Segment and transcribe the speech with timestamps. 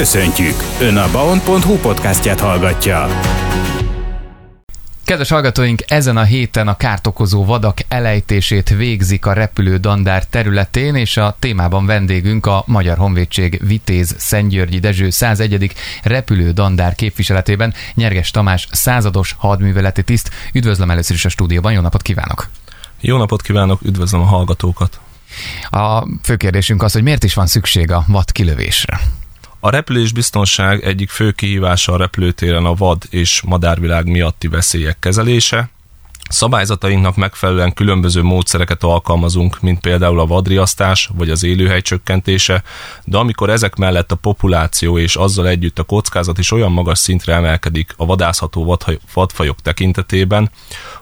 [0.00, 0.54] Köszöntjük!
[0.80, 3.06] Ön a baon.hu podcastját hallgatja.
[5.04, 11.16] Kedves hallgatóink, ezen a héten a kártokozó vadak elejtését végzik a repülő dandár területén, és
[11.16, 15.72] a témában vendégünk a Magyar Honvédség Vitéz Szentgyörgyi Dezső 101.
[16.02, 20.30] repülő dandár képviseletében Nyerges Tamás százados hadműveleti tiszt.
[20.52, 22.48] Üdvözlöm először is a stúdióban, jó napot kívánok!
[23.00, 25.00] Jó napot kívánok, üdvözlöm a hallgatókat!
[25.70, 29.00] A fő kérdésünk az, hogy miért is van szükség a vad kilövésre?
[29.62, 35.70] A repülés biztonság egyik fő kihívása a repülőtéren a vad és madárvilág miatti veszélyek kezelése.
[36.28, 42.62] Szabályzatainknak megfelelően különböző módszereket alkalmazunk, mint például a vadriasztás vagy az élőhely csökkentése,
[43.04, 47.34] de amikor ezek mellett a populáció és azzal együtt a kockázat is olyan magas szintre
[47.34, 48.78] emelkedik a vadászható
[49.14, 50.50] vadfajok tekintetében,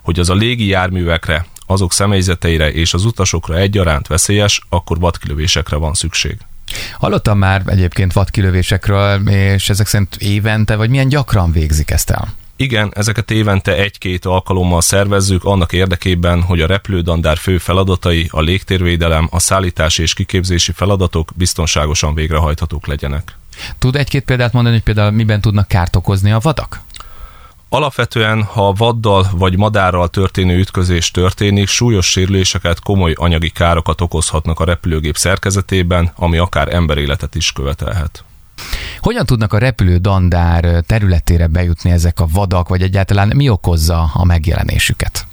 [0.02, 5.94] hogy az a légi járművekre, azok személyzeteire és az utasokra egyaránt veszélyes, akkor vadkilövésekre van
[5.94, 6.38] szükség.
[6.98, 12.34] Hallottam már egyébként vadkilövésekről, és ezek szerint évente, vagy milyen gyakran végzik ezt el?
[12.60, 19.28] Igen, ezeket évente egy-két alkalommal szervezzük annak érdekében, hogy a repülődandár fő feladatai, a légtérvédelem,
[19.30, 23.36] a szállítási és kiképzési feladatok biztonságosan végrehajthatók legyenek.
[23.78, 26.80] Tud egy-két példát mondani, hogy például miben tudnak kárt okozni a vadak?
[27.70, 34.64] Alapvetően, ha vaddal vagy madárral történő ütközés történik, súlyos sérüléseket, komoly anyagi károkat okozhatnak a
[34.64, 38.24] repülőgép szerkezetében, ami akár emberéletet is követelhet.
[39.00, 44.24] Hogyan tudnak a repülő dandár területére bejutni ezek a vadak, vagy egyáltalán mi okozza a
[44.24, 45.27] megjelenésüket?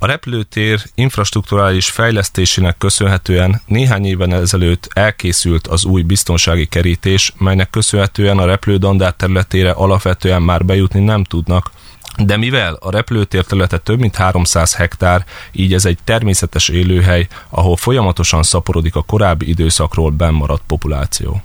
[0.00, 8.38] A repülőtér infrastruktúrális fejlesztésének köszönhetően néhány éven ezelőtt elkészült az új biztonsági kerítés, melynek köszönhetően
[8.38, 11.70] a repülődandár területére alapvetően már bejutni nem tudnak,
[12.16, 17.76] de mivel a repülőtér területe több mint 300 hektár, így ez egy természetes élőhely, ahol
[17.76, 21.42] folyamatosan szaporodik a korábbi időszakról bennmaradt populáció.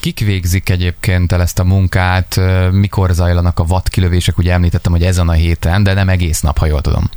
[0.00, 4.38] Kik végzik egyébként el ezt a munkát, mikor zajlanak a vadkilövések?
[4.38, 7.10] Ugye említettem, hogy ezen a héten, de nem egész nap, ha jól tudom.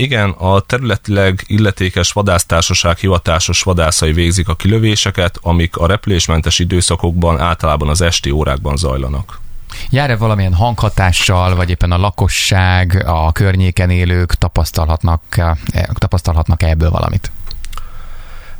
[0.00, 7.88] Igen, a területileg illetékes vadásztársaság hivatásos vadászai végzik a kilövéseket, amik a repülésmentes időszakokban általában
[7.88, 9.40] az esti órákban zajlanak.
[9.90, 15.22] Jár-e valamilyen hanghatással, vagy éppen a lakosság, a környéken élők tapasztalhatnak,
[15.92, 17.30] tapasztalhatnak ebből valamit?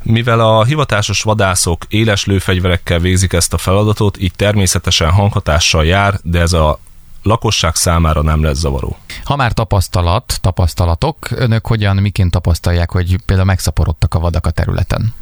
[0.03, 6.41] Mivel a hivatásos vadászok éles lőfegyverekkel végzik ezt a feladatot, így természetesen hanghatással jár, de
[6.41, 6.79] ez a
[7.23, 8.97] lakosság számára nem lesz zavaró.
[9.25, 15.15] Ha már tapasztalat, tapasztalatok, önök hogyan, miként tapasztalják, hogy például megszaporodtak a vadak a területen?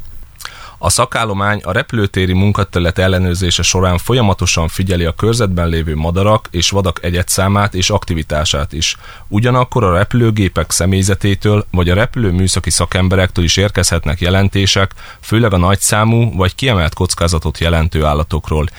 [0.81, 7.03] A szakállomány a repülőtéri munkaterület ellenőrzése során folyamatosan figyeli a körzetben lévő madarak és vadak
[7.03, 8.97] egyetszámát és aktivitását is.
[9.27, 16.35] Ugyanakkor a repülőgépek személyzetétől vagy a repülő műszaki szakemberektől is érkezhetnek jelentések, főleg a nagyszámú
[16.35, 18.69] vagy kiemelt kockázatot jelentő állatokról.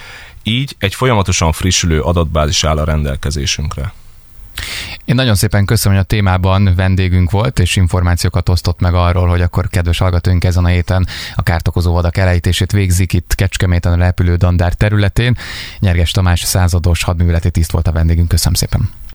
[0.42, 3.92] Így egy folyamatosan frissülő adatbázis áll a rendelkezésünkre.
[5.04, 9.40] Én nagyon szépen köszönöm, hogy a témában vendégünk volt, és információkat osztott meg arról, hogy
[9.40, 14.36] akkor kedves hallgatóink ezen a héten a kártokozó vadak elejtését végzik itt Kecskeméten a repülő
[14.36, 15.36] dandár területén.
[15.78, 18.28] Nyerges Tamás százados hadműveleti tiszt volt a vendégünk.
[18.28, 19.09] Köszönöm szépen.